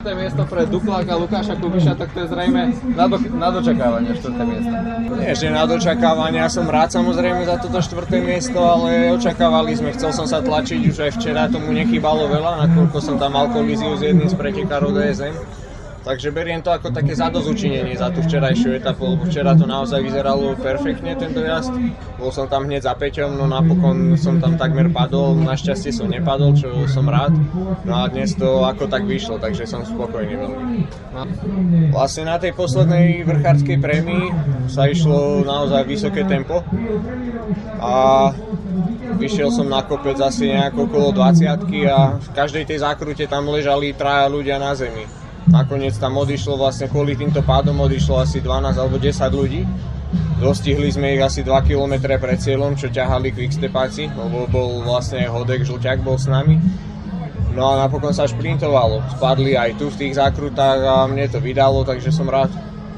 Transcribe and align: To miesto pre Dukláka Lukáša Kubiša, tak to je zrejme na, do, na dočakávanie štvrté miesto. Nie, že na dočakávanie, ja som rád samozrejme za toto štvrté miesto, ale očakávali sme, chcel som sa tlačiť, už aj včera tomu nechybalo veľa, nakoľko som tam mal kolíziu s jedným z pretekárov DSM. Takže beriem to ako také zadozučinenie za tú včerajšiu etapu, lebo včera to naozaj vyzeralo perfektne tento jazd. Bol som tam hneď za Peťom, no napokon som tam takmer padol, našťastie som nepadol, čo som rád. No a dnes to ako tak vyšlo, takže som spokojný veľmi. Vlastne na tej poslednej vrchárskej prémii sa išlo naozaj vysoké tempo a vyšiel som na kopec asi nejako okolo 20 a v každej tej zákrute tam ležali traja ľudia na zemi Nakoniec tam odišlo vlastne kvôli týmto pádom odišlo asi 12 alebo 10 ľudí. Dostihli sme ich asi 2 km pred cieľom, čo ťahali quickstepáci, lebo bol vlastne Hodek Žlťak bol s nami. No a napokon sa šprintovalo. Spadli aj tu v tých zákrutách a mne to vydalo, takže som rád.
To 0.00 0.16
miesto 0.16 0.48
pre 0.48 0.64
Dukláka 0.64 1.12
Lukáša 1.12 1.60
Kubiša, 1.60 1.92
tak 1.92 2.16
to 2.16 2.24
je 2.24 2.32
zrejme 2.32 2.72
na, 2.96 3.04
do, 3.04 3.20
na 3.36 3.52
dočakávanie 3.52 4.16
štvrté 4.16 4.42
miesto. 4.48 4.72
Nie, 5.20 5.36
že 5.36 5.52
na 5.52 5.68
dočakávanie, 5.68 6.40
ja 6.40 6.48
som 6.48 6.64
rád 6.64 6.96
samozrejme 6.96 7.44
za 7.44 7.60
toto 7.60 7.84
štvrté 7.84 8.24
miesto, 8.24 8.56
ale 8.64 9.12
očakávali 9.12 9.76
sme, 9.76 9.92
chcel 9.92 10.16
som 10.16 10.24
sa 10.24 10.40
tlačiť, 10.40 10.88
už 10.88 11.04
aj 11.04 11.10
včera 11.20 11.52
tomu 11.52 11.76
nechybalo 11.76 12.32
veľa, 12.32 12.64
nakoľko 12.64 12.96
som 12.96 13.20
tam 13.20 13.36
mal 13.36 13.52
kolíziu 13.52 13.92
s 13.92 14.00
jedným 14.00 14.24
z 14.24 14.40
pretekárov 14.40 14.88
DSM. 14.96 15.36
Takže 16.00 16.32
beriem 16.32 16.64
to 16.64 16.72
ako 16.72 16.88
také 16.96 17.12
zadozučinenie 17.12 17.92
za 17.92 18.08
tú 18.08 18.24
včerajšiu 18.24 18.80
etapu, 18.80 19.04
lebo 19.04 19.28
včera 19.28 19.52
to 19.52 19.68
naozaj 19.68 20.00
vyzeralo 20.00 20.56
perfektne 20.56 21.12
tento 21.12 21.44
jazd. 21.44 21.68
Bol 22.16 22.32
som 22.32 22.48
tam 22.48 22.64
hneď 22.64 22.88
za 22.88 22.96
Peťom, 22.96 23.36
no 23.36 23.44
napokon 23.44 24.16
som 24.16 24.40
tam 24.40 24.56
takmer 24.56 24.88
padol, 24.88 25.36
našťastie 25.36 25.92
som 25.92 26.08
nepadol, 26.08 26.56
čo 26.56 26.88
som 26.88 27.04
rád. 27.04 27.36
No 27.84 28.00
a 28.00 28.08
dnes 28.08 28.32
to 28.32 28.64
ako 28.64 28.88
tak 28.88 29.04
vyšlo, 29.04 29.36
takže 29.36 29.68
som 29.68 29.84
spokojný 29.84 30.40
veľmi. 30.40 30.88
Vlastne 31.92 32.32
na 32.32 32.40
tej 32.40 32.56
poslednej 32.56 33.20
vrchárskej 33.28 33.76
prémii 33.76 34.32
sa 34.72 34.88
išlo 34.88 35.44
naozaj 35.44 35.84
vysoké 35.84 36.24
tempo 36.24 36.64
a 37.76 38.32
vyšiel 39.20 39.52
som 39.52 39.68
na 39.68 39.84
kopec 39.84 40.16
asi 40.16 40.48
nejako 40.48 40.88
okolo 40.88 41.12
20 41.12 41.60
a 41.92 42.16
v 42.16 42.28
každej 42.32 42.64
tej 42.64 42.80
zákrute 42.80 43.28
tam 43.28 43.52
ležali 43.52 43.92
traja 43.92 44.32
ľudia 44.32 44.56
na 44.56 44.72
zemi 44.72 45.19
Nakoniec 45.50 45.98
tam 45.98 46.14
odišlo 46.14 46.54
vlastne 46.54 46.86
kvôli 46.86 47.18
týmto 47.18 47.42
pádom 47.42 47.74
odišlo 47.82 48.22
asi 48.22 48.38
12 48.38 48.70
alebo 48.78 49.02
10 49.02 49.18
ľudí. 49.34 49.66
Dostihli 50.38 50.88
sme 50.94 51.18
ich 51.18 51.22
asi 51.22 51.42
2 51.42 51.52
km 51.66 52.06
pred 52.16 52.38
cieľom, 52.38 52.78
čo 52.78 52.86
ťahali 52.86 53.34
quickstepáci, 53.34 54.14
lebo 54.14 54.46
bol 54.46 54.86
vlastne 54.86 55.26
Hodek 55.26 55.66
Žlťak 55.66 56.06
bol 56.06 56.16
s 56.16 56.30
nami. 56.30 56.56
No 57.50 57.66
a 57.66 57.82
napokon 57.82 58.14
sa 58.14 58.30
šprintovalo. 58.30 59.02
Spadli 59.18 59.58
aj 59.58 59.74
tu 59.74 59.90
v 59.90 59.98
tých 60.06 60.22
zákrutách 60.22 60.80
a 60.86 60.96
mne 61.10 61.26
to 61.26 61.42
vydalo, 61.42 61.82
takže 61.82 62.14
som 62.14 62.30
rád. 62.30 62.54